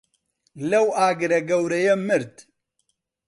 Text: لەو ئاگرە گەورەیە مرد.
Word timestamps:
لەو 0.69 0.85
ئاگرە 0.97 1.39
گەورەیە 1.49 1.95
مرد. 2.07 2.35